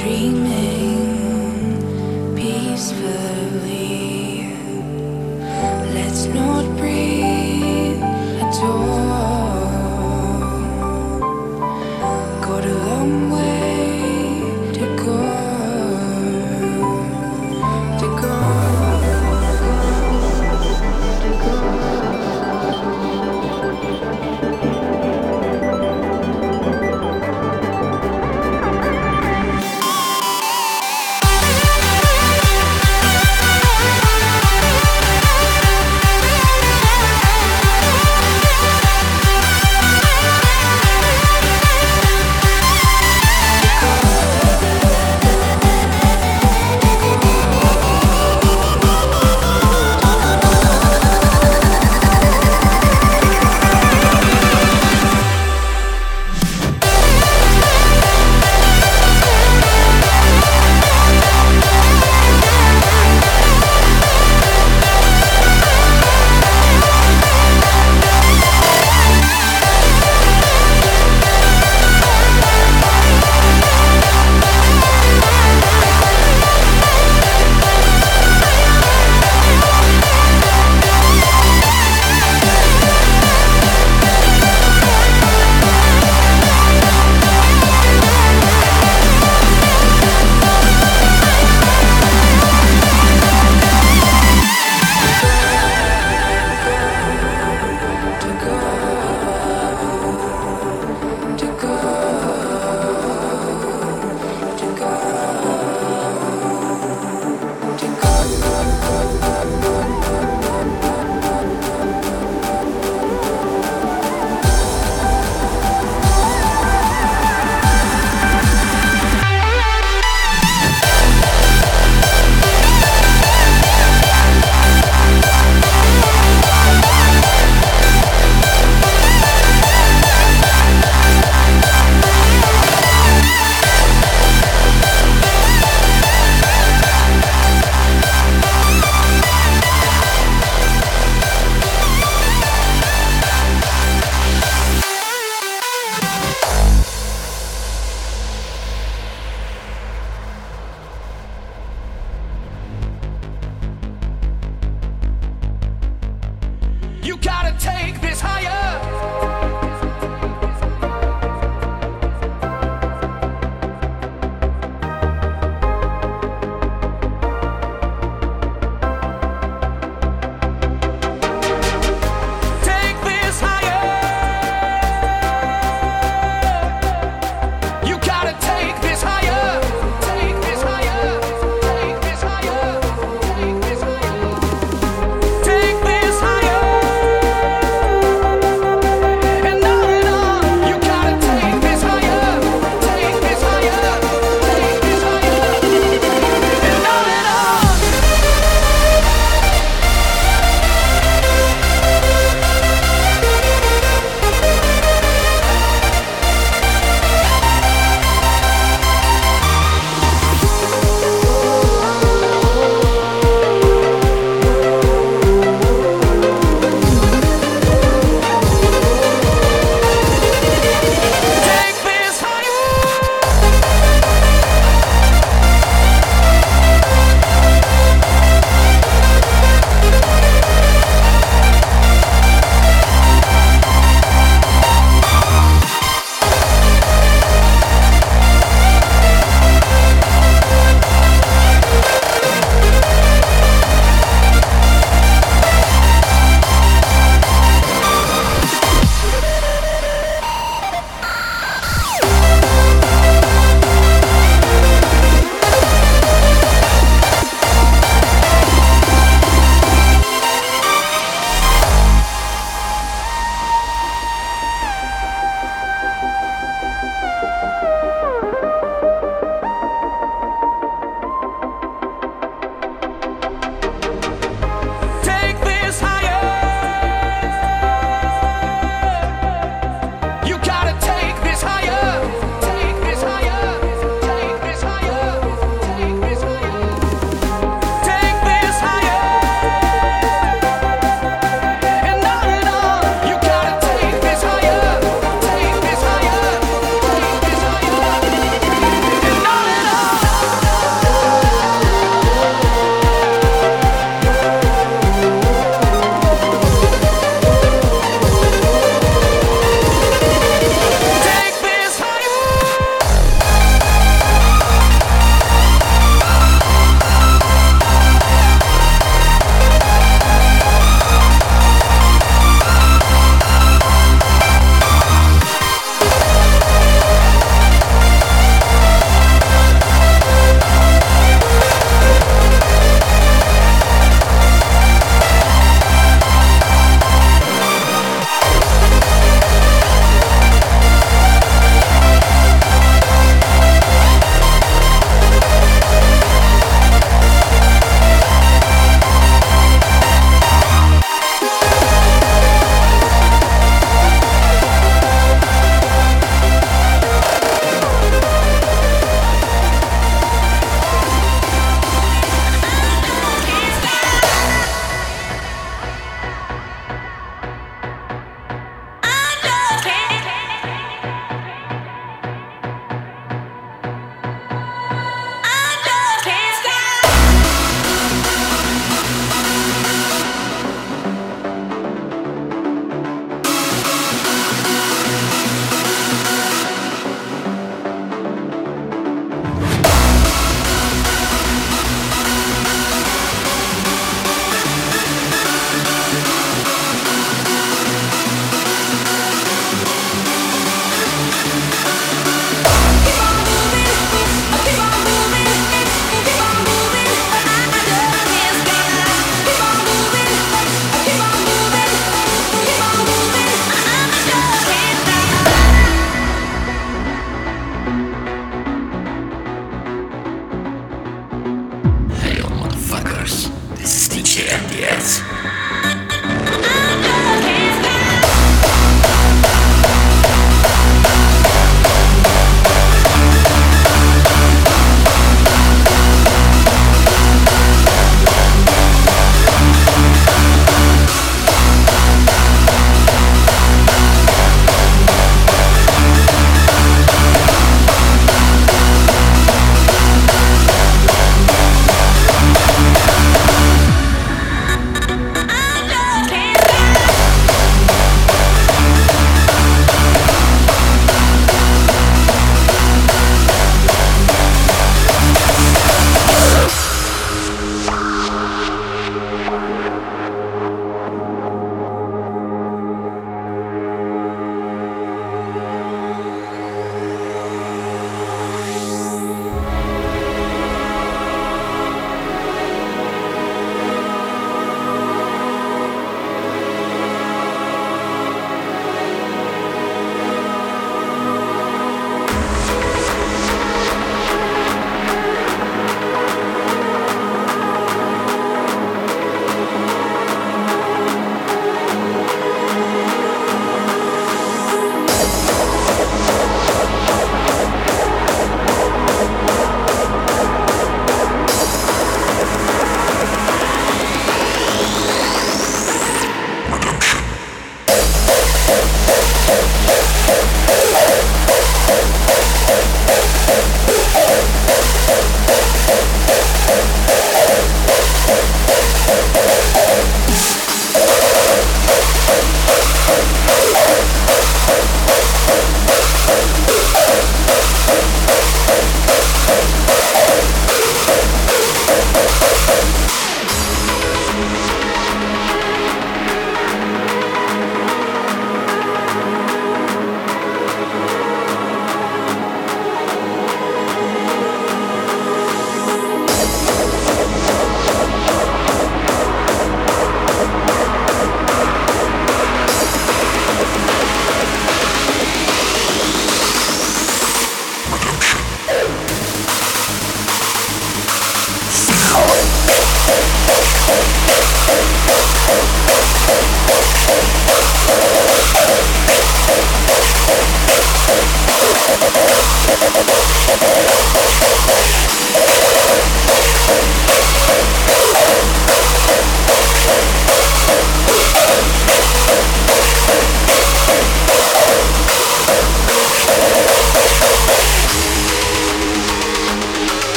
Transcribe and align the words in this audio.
dreaming. 0.00 0.69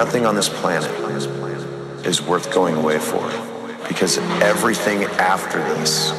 Nothing 0.00 0.24
on 0.24 0.34
this 0.34 0.48
planet 0.48 0.90
is 2.06 2.22
worth 2.22 2.50
going 2.54 2.74
away 2.74 2.98
for 2.98 3.20
because 3.86 4.16
everything 4.40 5.04
after 5.04 5.58
this 5.74 6.10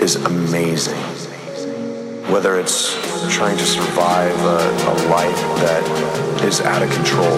is 0.00 0.16
amazing. 0.16 0.96
Whether 2.32 2.58
it's 2.58 2.94
trying 3.34 3.58
to 3.58 3.66
survive 3.66 4.34
a, 4.40 4.70
a 4.92 4.96
life 5.10 5.36
that 5.60 6.42
is 6.42 6.62
out 6.62 6.82
of 6.82 6.90
control, 6.90 7.36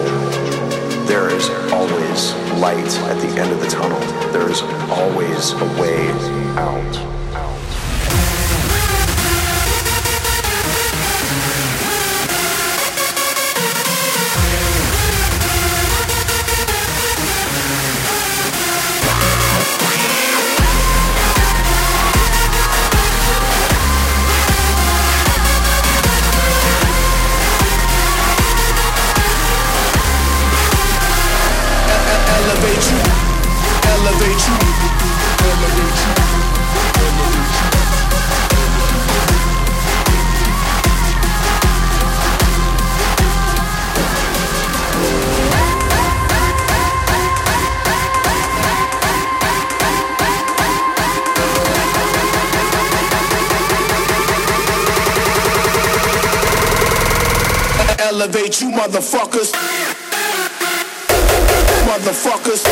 there 1.07 1.29
is 1.29 1.51
always 1.73 2.33
light 2.61 2.97
at 3.11 3.21
the 3.21 3.41
end 3.41 3.51
of 3.51 3.59
the 3.59 3.67
tunnel. 3.67 3.99
There 4.31 4.49
is 4.49 4.63
always 4.93 5.51
a 5.55 5.67
way 5.83 6.09
out. 6.57 7.22
Elevate 58.23 58.61
you, 58.61 58.69
motherfuckers 58.71 59.51
motherfuckers. 61.89 62.63